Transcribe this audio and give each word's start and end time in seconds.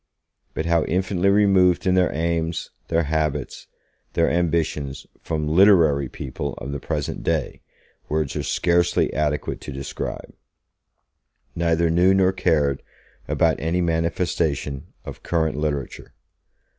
But 0.55 0.65
how 0.65 0.83
infinitely 0.85 1.29
removed 1.29 1.85
in 1.85 1.93
their 1.93 2.11
aims, 2.11 2.71
their 2.87 3.03
habits, 3.03 3.67
their 4.13 4.31
ambitions 4.31 5.05
from 5.21 5.47
'literary' 5.47 6.09
people 6.09 6.55
of 6.55 6.71
the 6.71 6.79
present 6.79 7.21
day, 7.21 7.61
words 8.09 8.35
are 8.35 8.41
scarcely 8.41 9.13
adequate 9.13 9.61
to 9.61 9.71
describe. 9.71 10.33
Neither 11.55 11.91
knew 11.91 12.15
nor 12.15 12.31
cared 12.31 12.81
about 13.27 13.59
any 13.59 13.79
manifestation 13.81 14.87
of 15.05 15.21
current 15.21 15.55
literature. 15.55 16.15